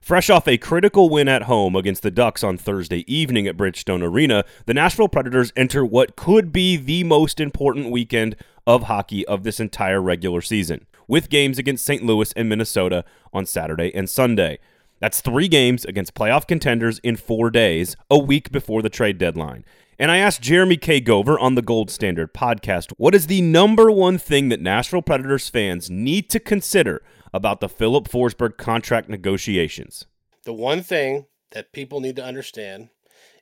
Fresh 0.01 0.29
off 0.29 0.47
a 0.47 0.59
critical 0.59 1.09
win 1.09 1.29
at 1.29 1.45
home 1.45 1.75
against 1.75 2.03
the 2.03 2.11
Ducks 2.11 2.45
on 2.45 2.57
Thursday 2.57 3.05
evening 3.13 3.47
at 3.47 3.57
Bridgestone 3.57 4.03
Arena, 4.03 4.45
the 4.67 4.75
Nashville 4.75 5.09
Predators 5.09 5.53
enter 5.57 5.85
what 5.85 6.17
could 6.17 6.53
be 6.53 6.77
the 6.77 7.05
most 7.05 7.41
important 7.41 7.91
weekend 7.91 8.37
of 8.67 8.85
hockey 8.85 9.27
of 9.27 9.43
this 9.43 9.59
entire 9.59 10.01
regular 10.01 10.41
season, 10.41 10.87
with 11.09 11.29
games 11.29 11.59
against 11.59 11.85
St. 11.85 12.05
Louis 12.05 12.33
and 12.37 12.49
Minnesota 12.49 13.05
on 13.33 13.47
Saturday 13.47 13.93
and 13.95 14.09
Sunday. 14.09 14.59
That's 14.99 15.21
three 15.21 15.49
games 15.49 15.85
against 15.85 16.15
playoff 16.15 16.47
contenders 16.47 16.99
in 17.01 17.17
four 17.17 17.51
days, 17.51 17.97
a 18.11 18.19
week 18.19 18.51
before 18.51 18.83
the 18.83 18.89
trade 18.89 19.19
deadline. 19.19 19.65
And 19.99 20.11
I 20.11 20.19
asked 20.19 20.43
Jeremy 20.43 20.77
K. 20.77 21.01
Gover 21.01 21.41
on 21.41 21.55
the 21.55 21.63
Gold 21.63 21.91
Standard 21.91 22.35
podcast 22.35 22.93
what 22.97 23.15
is 23.15 23.27
the 23.27 23.43
number 23.43 23.91
one 23.91 24.19
thing 24.19 24.49
that 24.51 24.61
Nashville 24.61 25.03
Predators 25.03 25.49
fans 25.49 25.91
need 25.91 26.29
to 26.31 26.41
consider 26.41 27.03
about 27.33 27.61
the 27.61 27.69
Filip 27.69 28.09
Forsberg 28.09 28.57
contract 28.57 29.09
negotiations? 29.09 30.07
The 30.45 30.53
one 30.53 30.83
thing 30.83 31.27
that 31.53 31.73
people 31.73 32.01
need 32.01 32.17
to 32.17 32.25
understand 32.25 32.91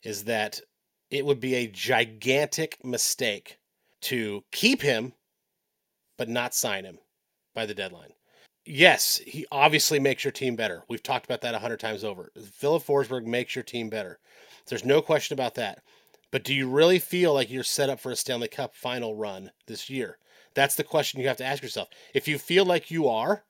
is 0.02 0.24
that 0.24 0.60
it 1.10 1.24
would 1.24 1.40
be 1.40 1.54
a 1.54 1.66
gigantic 1.66 2.84
mistake 2.84 3.58
to 4.02 4.44
keep 4.52 4.82
him 4.82 5.12
but 6.16 6.28
not 6.28 6.54
sign 6.54 6.84
him 6.84 6.98
by 7.54 7.66
the 7.66 7.74
deadline. 7.74 8.12
Yes, 8.66 9.20
he 9.26 9.44
obviously 9.52 10.00
makes 10.00 10.24
your 10.24 10.32
team 10.32 10.56
better. 10.56 10.84
We've 10.88 11.02
talked 11.02 11.26
about 11.26 11.42
that 11.42 11.54
a 11.54 11.58
hundred 11.58 11.80
times 11.80 12.02
over. 12.02 12.32
Filip 12.52 12.82
Forsberg 12.82 13.26
makes 13.26 13.54
your 13.54 13.62
team 13.62 13.90
better. 13.90 14.18
There's 14.66 14.84
no 14.84 15.02
question 15.02 15.34
about 15.34 15.54
that. 15.56 15.82
But 16.30 16.44
do 16.44 16.54
you 16.54 16.68
really 16.68 16.98
feel 16.98 17.34
like 17.34 17.50
you're 17.50 17.62
set 17.62 17.90
up 17.90 18.00
for 18.00 18.10
a 18.10 18.16
Stanley 18.16 18.48
Cup 18.48 18.74
final 18.74 19.14
run 19.14 19.50
this 19.66 19.90
year? 19.90 20.18
That's 20.54 20.76
the 20.76 20.84
question 20.84 21.20
you 21.20 21.28
have 21.28 21.36
to 21.38 21.44
ask 21.44 21.62
yourself. 21.62 21.88
If 22.14 22.26
you 22.26 22.38
feel 22.38 22.64
like 22.64 22.90
you 22.90 23.06
are, 23.08 23.44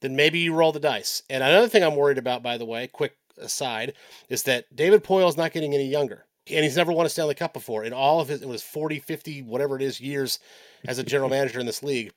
then 0.00 0.16
maybe 0.16 0.38
you 0.38 0.54
roll 0.54 0.72
the 0.72 0.80
dice. 0.80 1.22
And 1.28 1.42
another 1.42 1.68
thing 1.68 1.82
I'm 1.82 1.96
worried 1.96 2.18
about, 2.18 2.42
by 2.42 2.56
the 2.56 2.64
way, 2.64 2.86
quick 2.86 3.16
aside, 3.38 3.94
is 4.28 4.44
that 4.44 4.74
David 4.74 5.02
Poile 5.02 5.28
is 5.28 5.36
not 5.36 5.52
getting 5.52 5.74
any 5.74 5.86
younger. 5.86 6.26
And 6.50 6.64
he's 6.64 6.76
never 6.76 6.92
won 6.92 7.06
a 7.06 7.08
Stanley 7.08 7.34
Cup 7.34 7.52
before. 7.52 7.84
In 7.84 7.92
all 7.92 8.20
of 8.20 8.28
his, 8.28 8.40
it 8.40 8.48
was 8.48 8.62
40, 8.62 9.00
50, 9.00 9.42
whatever 9.42 9.76
it 9.76 9.82
is, 9.82 10.00
years 10.00 10.38
as 10.86 10.98
a 10.98 11.04
general 11.04 11.28
manager 11.28 11.60
in 11.60 11.66
this 11.66 11.82
league, 11.82 12.12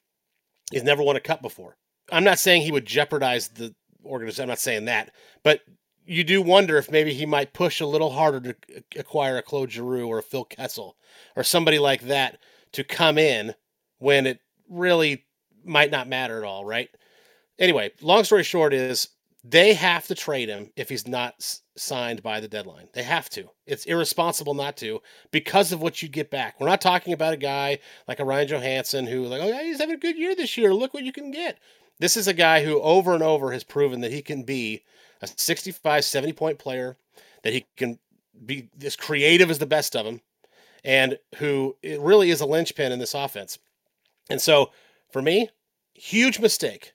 he's 0.72 0.84
never 0.84 1.04
won 1.04 1.16
a 1.16 1.20
cup 1.20 1.42
before. 1.42 1.76
I'm 2.12 2.24
not 2.24 2.40
saying 2.40 2.62
he 2.62 2.72
would 2.72 2.86
jeopardize 2.86 3.50
the 3.50 3.74
organization. 4.06 4.44
I'm 4.44 4.50
not 4.50 4.60
saying 4.60 4.86
that. 4.86 5.12
But 5.44 5.62
you 6.06 6.24
do 6.24 6.42
wonder 6.42 6.78
if 6.78 6.92
maybe 6.92 7.14
he 7.14 7.26
might 7.26 7.54
push 7.54 7.80
a 7.80 7.86
little 7.86 8.12
harder 8.12 8.40
to 8.40 8.84
acquire 8.98 9.38
a 9.38 9.42
Claude 9.42 9.72
Giroux 9.72 10.08
or 10.08 10.20
a 10.20 10.24
Phil 10.24 10.44
Kessel 10.44 10.98
or 11.36 11.44
somebody 11.44 11.80
like 11.80 12.02
that 12.02 12.38
to 12.74 12.84
come 12.84 13.18
in 13.18 13.56
when 14.00 14.26
it 14.26 14.40
really 14.70 15.26
might 15.64 15.92
not 15.92 16.10
matter 16.10 16.38
at 16.38 16.44
all, 16.44 16.66
right? 16.66 16.90
Anyway, 17.58 17.92
long 18.02 18.24
story 18.24 18.44
short 18.44 18.74
is 18.74 19.10
they 19.44 19.74
have 19.74 20.08
to 20.08 20.16
trade 20.16 20.50
him 20.50 20.72
if 20.76 20.90
he's 20.90 21.08
not 21.08 21.36
signed 21.76 22.24
by 22.24 22.40
the 22.40 22.48
deadline. 22.48 22.88
They 22.94 23.04
have 23.04 23.30
to. 23.32 23.50
It's 23.66 23.86
irresponsible 23.86 24.54
not 24.54 24.78
to 24.78 25.02
because 25.32 25.72
of 25.72 25.82
what 25.82 26.02
you 26.02 26.08
get 26.08 26.32
back. 26.32 26.60
We're 26.60 26.68
not 26.68 26.82
talking 26.82 27.14
about 27.14 27.34
a 27.34 27.38
guy 27.38 27.80
like 28.08 28.20
a 28.20 28.26
Ryan 28.26 28.48
Johansen 28.48 29.08
who 29.08 29.26
like, 29.26 29.42
oh 29.42 29.48
yeah, 29.48 29.64
he's 29.64 29.80
having 29.80 29.96
a 29.96 30.00
good 30.00 30.18
year 30.18 30.36
this 30.36 30.58
year. 30.58 30.74
Look 30.74 30.94
what 30.94 31.04
you 31.04 31.12
can 31.12 31.32
get. 31.32 31.60
This 32.04 32.18
is 32.18 32.28
a 32.28 32.34
guy 32.34 32.66
who 32.66 32.82
over 32.82 33.14
and 33.14 33.24
over 33.24 33.54
has 33.54 33.64
proven 33.64 34.02
that 34.02 34.12
he 34.12 34.22
can 34.22 34.44
be 34.44 34.84
a 35.22 35.28
65, 35.28 36.04
70 36.04 36.34
point 36.34 36.60
player, 36.60 36.98
that 37.44 37.54
he 37.54 37.66
can 37.78 37.98
be 38.46 38.68
as 38.84 38.98
creative 38.98 39.50
as 39.50 39.60
the 39.60 39.66
best 39.66 39.96
of 39.96 40.04
them, 40.04 40.20
and 40.84 41.18
who 41.38 41.78
really 41.82 42.30
is 42.30 42.42
a 42.42 42.46
linchpin 42.46 42.92
in 42.92 43.00
this 43.00 43.14
offense. 43.14 43.58
And 44.30 44.42
so 44.42 44.72
for 45.14 45.22
me, 45.22 45.50
huge 45.94 46.42
mistake 46.42 46.92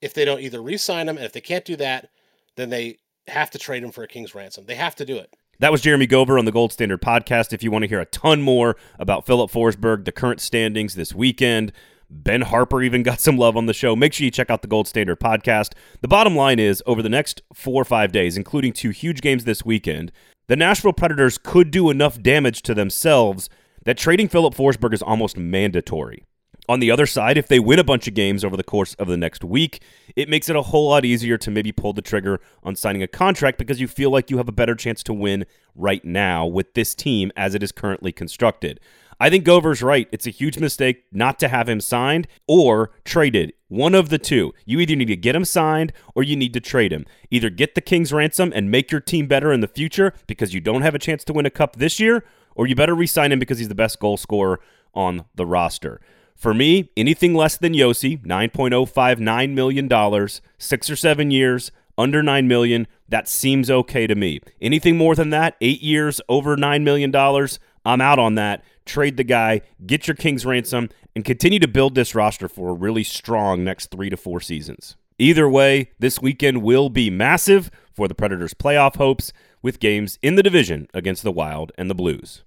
if 0.00 0.14
they 0.14 0.24
don't 0.24 0.40
either 0.40 0.62
re-sign 0.62 1.08
him, 1.08 1.16
and 1.16 1.26
if 1.26 1.32
they 1.32 1.40
can't 1.40 1.64
do 1.64 1.74
that, 1.74 2.10
then 2.54 2.70
they 2.70 2.98
have 3.26 3.50
to 3.50 3.58
trade 3.58 3.82
him 3.82 3.90
for 3.90 4.04
a 4.04 4.08
king's 4.08 4.36
ransom. 4.36 4.66
They 4.66 4.76
have 4.76 4.94
to 4.94 5.04
do 5.04 5.16
it. 5.16 5.34
That 5.58 5.72
was 5.72 5.80
Jeremy 5.80 6.06
Gover 6.06 6.38
on 6.38 6.44
the 6.44 6.52
Gold 6.52 6.72
Standard 6.72 7.02
podcast. 7.02 7.52
If 7.52 7.64
you 7.64 7.72
want 7.72 7.82
to 7.82 7.88
hear 7.88 8.00
a 8.00 8.06
ton 8.06 8.40
more 8.40 8.76
about 9.00 9.26
Filip 9.26 9.50
Forsberg, 9.50 10.04
the 10.04 10.12
current 10.12 10.40
standings 10.40 10.94
this 10.94 11.12
weekend, 11.12 11.72
Ben 12.10 12.42
Harpur 12.42 12.84
even 12.84 13.02
got 13.02 13.20
some 13.20 13.36
love 13.36 13.56
on 13.56 13.66
the 13.66 13.74
show. 13.74 13.96
Make 13.96 14.12
sure 14.12 14.24
you 14.24 14.30
check 14.30 14.50
out 14.50 14.62
the 14.62 14.68
Gold 14.68 14.88
Standard 14.88 15.20
podcast. 15.20 15.72
The 16.00 16.08
bottom 16.08 16.36
line 16.36 16.58
is 16.58 16.82
over 16.86 17.02
the 17.02 17.08
next 17.08 17.42
four 17.52 17.82
or 17.82 17.84
five 17.84 18.12
days, 18.12 18.36
including 18.36 18.72
two 18.72 18.90
huge 18.90 19.20
games 19.20 19.44
this 19.44 19.64
weekend, 19.64 20.12
the 20.46 20.56
Nashville 20.56 20.92
Predators 20.92 21.38
could 21.38 21.70
do 21.70 21.88
enough 21.88 22.20
damage 22.20 22.60
to 22.62 22.74
themselves 22.74 23.48
that 23.84 23.96
trading 23.96 24.28
Filip 24.28 24.54
Forsberg 24.54 24.92
is 24.92 25.00
almost 25.00 25.38
mandatory. 25.38 26.24
On 26.68 26.80
the 26.80 26.90
other 26.90 27.06
side, 27.06 27.36
if 27.36 27.48
they 27.48 27.58
win 27.58 27.78
a 27.78 27.84
bunch 27.84 28.08
of 28.08 28.14
games 28.14 28.44
over 28.44 28.56
the 28.56 28.62
course 28.62 28.94
of 28.94 29.08
the 29.08 29.16
next 29.16 29.44
week, 29.44 29.82
it 30.16 30.30
makes 30.30 30.48
it 30.48 30.56
a 30.56 30.62
whole 30.62 30.88
lot 30.88 31.04
easier 31.04 31.36
to 31.38 31.50
maybe 31.50 31.72
pull 31.72 31.92
the 31.92 32.02
trigger 32.02 32.40
on 32.62 32.76
signing 32.76 33.02
a 33.02 33.06
contract 33.06 33.58
because 33.58 33.80
you 33.80 33.88
feel 33.88 34.10
like 34.10 34.30
you 34.30 34.38
have 34.38 34.48
a 34.48 34.52
better 34.52 34.74
chance 34.74 35.02
to 35.02 35.12
win 35.12 35.44
right 35.74 36.04
now 36.04 36.46
with 36.46 36.72
this 36.74 36.94
team 36.94 37.32
as 37.36 37.54
it 37.54 37.62
is 37.62 37.72
currently 37.72 38.12
constructed. 38.12 38.80
I 39.20 39.30
think 39.30 39.44
Gover's 39.44 39.82
right. 39.82 40.08
It's 40.12 40.26
a 40.26 40.30
huge 40.30 40.58
mistake 40.58 41.04
not 41.12 41.38
to 41.40 41.48
have 41.48 41.68
him 41.68 41.80
signed 41.80 42.26
or 42.46 42.90
traded. 43.04 43.52
One 43.68 43.94
of 43.94 44.08
the 44.08 44.18
two. 44.18 44.52
You 44.64 44.80
either 44.80 44.96
need 44.96 45.06
to 45.06 45.16
get 45.16 45.36
him 45.36 45.44
signed 45.44 45.92
or 46.14 46.22
you 46.22 46.36
need 46.36 46.52
to 46.54 46.60
trade 46.60 46.92
him. 46.92 47.06
Either 47.30 47.50
get 47.50 47.74
the 47.74 47.80
King's 47.80 48.12
ransom 48.12 48.52
and 48.54 48.70
make 48.70 48.90
your 48.90 49.00
team 49.00 49.26
better 49.26 49.52
in 49.52 49.60
the 49.60 49.68
future 49.68 50.12
because 50.26 50.54
you 50.54 50.60
don't 50.60 50.82
have 50.82 50.94
a 50.94 50.98
chance 50.98 51.24
to 51.24 51.32
win 51.32 51.46
a 51.46 51.50
cup 51.50 51.76
this 51.76 51.98
year, 51.98 52.24
or 52.54 52.66
you 52.66 52.74
better 52.74 52.94
re 52.94 53.06
sign 53.06 53.32
him 53.32 53.38
because 53.38 53.58
he's 53.58 53.68
the 53.68 53.74
best 53.74 53.98
goal 53.98 54.16
scorer 54.16 54.60
on 54.94 55.24
the 55.34 55.46
roster. 55.46 56.00
For 56.34 56.52
me, 56.52 56.90
anything 56.96 57.34
less 57.34 57.56
than 57.56 57.74
Josi, 57.74 58.20
$9.059 58.24 59.54
million, 59.54 60.28
six 60.58 60.90
or 60.90 60.96
seven 60.96 61.30
years, 61.30 61.70
under 61.96 62.22
9 62.22 62.48
million, 62.48 62.86
that 63.08 63.28
seems 63.28 63.70
okay 63.70 64.06
to 64.06 64.14
me. 64.14 64.40
Anything 64.60 64.96
more 64.96 65.14
than 65.14 65.30
that, 65.30 65.56
eight 65.60 65.80
years, 65.80 66.20
over 66.28 66.56
$9 66.56 66.82
million, 66.82 67.14
I'm 67.84 68.00
out 68.00 68.18
on 68.18 68.34
that. 68.34 68.64
Trade 68.84 69.16
the 69.16 69.24
guy, 69.24 69.62
get 69.86 70.06
your 70.06 70.14
King's 70.14 70.44
ransom, 70.44 70.90
and 71.16 71.24
continue 71.24 71.58
to 71.58 71.68
build 71.68 71.94
this 71.94 72.14
roster 72.14 72.48
for 72.48 72.70
a 72.70 72.74
really 72.74 73.04
strong 73.04 73.64
next 73.64 73.90
three 73.90 74.10
to 74.10 74.16
four 74.16 74.40
seasons. 74.40 74.96
Either 75.18 75.48
way, 75.48 75.90
this 75.98 76.20
weekend 76.20 76.62
will 76.62 76.90
be 76.90 77.08
massive 77.08 77.70
for 77.92 78.08
the 78.08 78.14
Predators' 78.14 78.54
playoff 78.54 78.96
hopes 78.96 79.32
with 79.62 79.80
games 79.80 80.18
in 80.22 80.34
the 80.34 80.42
division 80.42 80.88
against 80.92 81.22
the 81.22 81.32
Wild 81.32 81.72
and 81.78 81.88
the 81.88 81.94
Blues. 81.94 82.42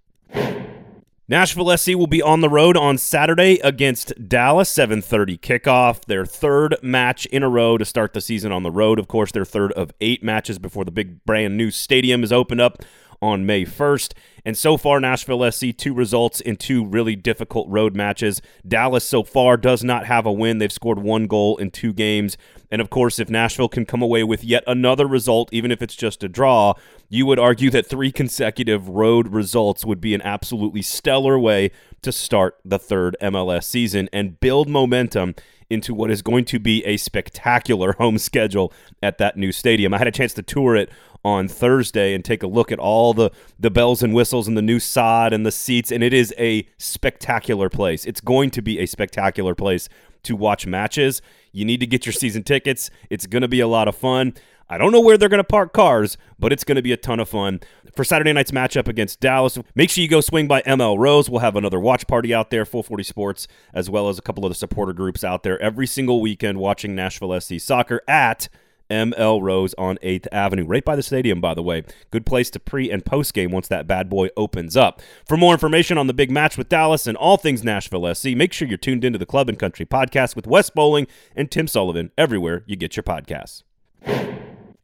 Nashville 1.30 1.76
SC 1.76 1.90
will 1.90 2.08
be 2.08 2.22
on 2.22 2.40
the 2.40 2.48
road 2.48 2.78
on 2.78 2.98
Saturday 2.98 3.60
against 3.60 4.30
Dallas, 4.30 4.70
7:30 4.70 5.38
kickoff. 5.38 6.06
Their 6.06 6.26
third 6.26 6.78
match 6.82 7.26
in 7.26 7.44
a 7.44 7.50
row 7.50 7.78
to 7.78 7.84
start 7.84 8.14
the 8.14 8.22
season 8.22 8.54
on 8.54 8.64
the 8.64 8.72
road. 8.72 8.98
Of 8.98 9.10
course, 9.10 9.34
their 9.34 9.44
third 9.44 9.74
of 9.74 9.92
8 10.00 10.24
matches 10.24 10.58
before 10.58 10.86
the 10.86 10.92
big 10.92 11.26
brand 11.26 11.58
new 11.58 11.70
stadium 11.70 12.24
is 12.24 12.32
opened 12.32 12.62
up 12.62 12.82
on 13.22 13.46
May 13.46 13.66
1st. 13.66 14.14
And 14.46 14.58
so 14.58 14.78
far, 14.78 15.00
Nashville 15.00 15.52
SC, 15.52 15.76
two 15.76 15.94
results 15.94 16.40
in 16.40 16.56
two 16.56 16.86
really 16.86 17.16
difficult 17.16 17.68
road 17.70 17.96
matches. 17.96 18.42
Dallas 18.66 19.04
so 19.04 19.24
far 19.24 19.58
does 19.58 19.84
not 19.84 20.06
have 20.06 20.26
a 20.26 20.32
win. 20.32 20.58
They've 20.58 20.72
scored 20.72 21.00
one 21.00 21.28
goal 21.28 21.58
in 21.58 21.72
two 21.72 21.94
games. 21.94 22.38
And 22.72 22.82
of 22.82 22.90
course, 22.90 23.20
if 23.20 23.30
Nashville 23.30 23.70
can 23.70 23.86
come 23.86 24.02
away 24.02 24.24
with 24.24 24.44
yet 24.44 24.64
another 24.68 25.08
result, 25.08 25.52
even 25.52 25.72
if 25.72 25.82
it's 25.82 25.96
just 25.96 26.24
a 26.24 26.30
draw, 26.30 26.74
you 27.10 27.26
would 27.26 27.40
argue 27.40 27.70
that 27.72 27.88
three 27.88 28.12
consecutive 28.12 28.90
road 28.90 29.30
results 29.30 29.86
would 29.86 30.02
be 30.02 30.14
an 30.14 30.22
absolutely 30.22 30.82
stellar 30.82 31.40
way 31.40 31.72
to 32.02 32.12
start 32.12 32.58
the 32.64 32.80
third 32.80 33.16
MLS 33.22 33.64
season 33.64 34.10
and 34.14 34.40
build 34.40 34.70
momentum 34.70 35.36
into 35.70 35.94
what 35.94 36.12
is 36.12 36.22
going 36.22 36.46
to 36.46 36.60
be 36.60 36.86
a 36.86 36.98
spectacular 36.98 37.94
home 38.00 38.18
schedule 38.18 38.74
at 39.02 39.18
that 39.18 39.38
new 39.38 39.52
stadium. 39.52 39.94
I 39.94 39.98
had 39.98 40.08
a 40.08 40.12
chance 40.12 40.34
to 40.36 40.44
tour 40.44 40.76
it 40.76 40.90
on 41.28 41.48
Thursday 41.50 42.14
and 42.14 42.24
take 42.24 42.42
a 42.42 42.48
look 42.48 42.72
at 42.72 42.80
all 42.80 43.14
the 43.14 43.30
the 43.60 43.70
bells 43.70 44.02
and 44.02 44.14
whistles 44.14 44.48
and 44.48 44.58
the 44.58 44.62
new 44.62 44.80
sod 44.80 45.34
and 45.34 45.46
the 45.46 45.52
seats 45.52 45.92
and 45.92 46.02
it 46.04 46.14
is 46.14 46.34
a 46.38 46.66
spectacular 46.78 47.70
place. 47.70 48.06
It's 48.06 48.22
going 48.22 48.50
to 48.52 48.62
be 48.62 48.80
a 48.80 48.86
spectacular 48.86 49.54
place 49.54 49.90
to 50.24 50.36
watch 50.36 50.66
matches. 50.66 51.22
You 51.52 51.66
need 51.66 51.82
to 51.82 51.88
get 51.88 52.06
your 52.06 52.14
season 52.14 52.44
tickets. 52.44 52.90
It's 53.10 53.28
going 53.28 53.42
to 53.42 53.48
be 53.48 53.60
a 53.60 53.68
lot 53.68 53.88
of 53.88 53.96
fun. 53.96 54.34
I 54.70 54.78
don't 54.78 54.92
know 54.92 55.00
where 55.00 55.18
they're 55.18 55.30
going 55.30 55.40
to 55.40 55.46
park 55.46 55.72
cars, 55.74 56.18
but 56.38 56.52
it's 56.52 56.66
going 56.66 56.76
to 56.76 56.82
be 56.82 56.92
a 56.92 56.98
ton 56.98 57.20
of 57.20 57.30
fun. 57.30 57.62
For 57.96 58.04
Saturday 58.04 58.34
night's 58.34 58.52
matchup 58.52 58.88
against 58.88 59.22
Dallas, 59.22 59.58
make 59.76 59.90
sure 59.90 60.02
you 60.02 60.10
go 60.10 60.20
swing 60.20 60.48
by 60.48 60.62
ML 60.64 60.98
Rose. 60.98 61.30
We'll 61.30 61.40
have 61.40 61.56
another 61.56 61.80
watch 61.80 62.06
party 62.06 62.34
out 62.34 62.50
there, 62.50 62.66
440 62.66 63.04
Sports, 63.04 63.48
as 63.74 63.90
well 63.90 64.10
as 64.10 64.20
a 64.20 64.22
couple 64.22 64.46
of 64.46 64.52
the 64.52 64.56
supporter 64.56 64.94
groups 64.94 65.24
out 65.24 65.44
there 65.44 65.62
every 65.62 65.88
single 65.88 66.20
weekend 66.22 66.60
watching 66.60 66.96
Nashville 66.96 67.40
SC 67.40 67.60
soccer 67.60 68.02
at 68.08 68.50
ML 68.90 69.42
Rose 69.42 69.74
on 69.78 69.98
8th 69.98 70.28
Avenue, 70.32 70.66
right 70.66 70.84
by 70.84 70.96
the 70.96 71.04
stadium, 71.04 71.42
by 71.42 71.54
the 71.54 71.64
way. 71.64 71.84
Good 72.12 72.26
place 72.26 72.50
to 72.52 72.60
pre 72.60 72.92
and 72.92 73.06
post 73.06 73.34
game 73.34 73.52
once 73.52 73.68
that 73.68 73.88
bad 73.88 74.10
boy 74.10 74.30
opens 74.38 74.78
up. 74.78 75.02
For 75.26 75.38
more 75.38 75.54
information 75.54 75.98
on 75.98 76.08
the 76.08 76.14
big 76.14 76.32
match 76.32 76.58
with 76.58 76.70
Dallas 76.70 77.08
and 77.08 77.18
all 77.18 77.38
things 77.38 77.64
Nashville 77.64 78.14
SC, 78.14 78.28
make 78.30 78.54
sure 78.54 78.68
you're 78.68 78.78
tuned 78.78 79.04
into 79.04 79.20
the 79.20 79.26
Club 79.26 79.50
and 79.50 79.60
Country 79.60 79.86
podcast 79.86 80.36
with 80.36 80.48
Wes 80.48 80.70
Bowling 80.70 81.08
and 81.36 81.52
Tim 81.52 81.68
Sullivan 81.68 82.12
everywhere 82.18 82.64
you 82.66 82.76
get 82.76 82.96
your 82.96 83.04
podcasts. 83.04 83.64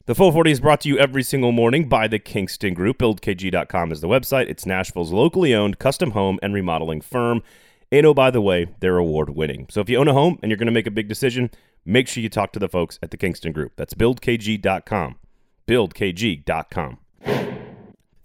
The 0.05 0.15
440 0.15 0.51
is 0.51 0.59
brought 0.59 0.81
to 0.81 0.89
you 0.89 0.97
every 0.97 1.23
single 1.23 1.53
morning 1.53 1.87
by 1.87 2.09
the 2.09 2.19
Kingston 2.19 2.73
Group. 2.73 2.97
BuildKG.com 2.97 3.89
is 3.89 4.01
the 4.01 4.09
website. 4.09 4.49
It's 4.49 4.65
Nashville's 4.65 5.13
locally 5.13 5.55
owned 5.55 5.79
custom 5.79 6.11
home 6.11 6.39
and 6.43 6.53
remodeling 6.53 6.99
firm. 6.99 7.41
And 7.89 8.05
oh, 8.05 8.13
by 8.13 8.29
the 8.29 8.41
way, 8.41 8.67
they're 8.81 8.97
award 8.97 9.29
winning. 9.29 9.67
So 9.69 9.79
if 9.79 9.87
you 9.87 9.97
own 9.97 10.09
a 10.09 10.13
home 10.13 10.39
and 10.41 10.49
you're 10.49 10.57
going 10.57 10.65
to 10.65 10.73
make 10.73 10.87
a 10.87 10.91
big 10.91 11.07
decision, 11.07 11.51
make 11.85 12.07
sure 12.07 12.23
you 12.23 12.29
talk 12.29 12.51
to 12.53 12.59
the 12.59 12.69
folks 12.69 12.99
at 13.01 13.11
the 13.11 13.17
Kingston 13.17 13.51
Group. 13.51 13.73
That's 13.75 13.93
buildkg.com. 13.93 15.15
Buildkg.com. 15.67 16.97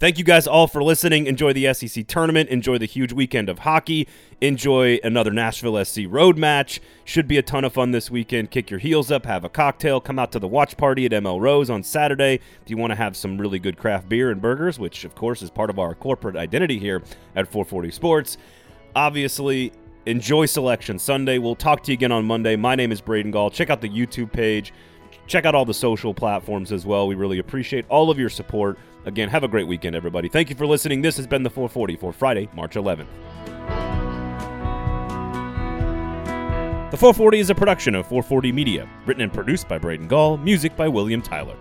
Thank 0.01 0.17
you 0.17 0.23
guys 0.23 0.47
all 0.47 0.69
for 0.69 0.81
listening. 0.81 1.27
Enjoy 1.27 1.53
the 1.53 1.75
SEC 1.75 2.07
tournament. 2.07 2.51
Enjoy 2.51 2.79
the 2.79 2.87
huge 2.87 3.13
weekend 3.13 3.49
of 3.49 3.59
hockey. 3.61 4.07
Enjoy 4.41 5.01
another 5.03 5.33
Nashville 5.33 5.85
SC 5.85 6.03
road 6.07 6.39
match. 6.39 6.81
Should 7.05 7.27
be 7.27 7.37
a 7.37 7.43
ton 7.43 7.65
of 7.65 7.73
fun 7.73 7.91
this 7.91 8.09
weekend. 8.09 8.53
Kick 8.53 8.71
your 8.71 8.79
heels 8.79 9.11
up, 9.11 9.27
have 9.27 9.43
a 9.43 9.49
cocktail, 9.49 10.01
come 10.01 10.21
out 10.21 10.31
to 10.33 10.39
the 10.39 10.47
watch 10.47 10.77
party 10.77 11.05
at 11.05 11.11
ML 11.11 11.41
Rose 11.41 11.69
on 11.69 11.83
Saturday. 11.83 12.35
If 12.63 12.71
you 12.71 12.77
want 12.77 12.93
to 12.93 12.95
have 12.95 13.17
some 13.17 13.39
really 13.39 13.59
good 13.59 13.77
craft 13.77 14.09
beer 14.09 14.31
and 14.31 14.41
burgers, 14.41 14.79
which 14.79 15.05
of 15.05 15.17
course 15.17 15.43
is 15.43 15.51
part 15.51 15.69
of 15.69 15.81
our 15.81 15.97
corporate 15.97 16.37
identity 16.37 16.79
here 16.79 17.03
at 17.35 17.51
440 17.51 17.91
Sports. 17.91 18.39
Obviously, 18.95 19.73
enjoy 20.07 20.47
Selection 20.47 20.99
Sunday. 20.99 21.39
We'll 21.39 21.55
talk 21.55 21.83
to 21.85 21.93
you 21.93 21.95
again 21.95 22.13
on 22.13 22.25
Monday. 22.25 22.57
My 22.57 22.75
name 22.75 22.93
is 22.93 23.01
Braden 23.01 23.31
Gall. 23.31 23.51
Check 23.51 23.71
out 23.71 23.81
the 23.81 23.89
YouTube 23.89 24.33
page. 24.33 24.73
Check 25.27 25.45
out 25.45 25.55
all 25.55 25.65
the 25.65 25.75
social 25.75 26.15
platforms 26.15 26.73
as 26.73 26.87
well. 26.87 27.07
We 27.07 27.15
really 27.15 27.39
appreciate 27.39 27.85
all 27.89 28.11
of 28.11 28.19
your 28.19 28.31
support. 28.31 28.79
Again, 29.05 29.29
have 29.29 29.45
a 29.45 29.49
great 29.49 29.67
weekend, 29.67 29.95
everybody. 29.95 30.29
Thank 30.29 30.51
you 30.51 30.57
for 30.57 30.67
listening. 30.67 31.03
This 31.03 31.17
has 31.17 31.27
been 31.27 31.43
the 31.43 31.51
440 31.51 31.97
for 31.97 32.13
Friday, 32.13 32.49
March 32.55 32.75
11th. 32.75 33.07
The 36.91 36.97
440 36.97 37.39
is 37.39 37.51
a 37.51 37.55
production 37.55 37.95
of 37.95 38.07
440 38.07 38.51
Media, 38.51 38.89
written 39.05 39.23
and 39.23 39.33
produced 39.33 39.69
by 39.69 39.77
Braden 39.77 40.09
Gall, 40.09 40.39
music 40.39 40.75
by 40.75 40.89
William 40.89 41.21
Tyler. 41.21 41.57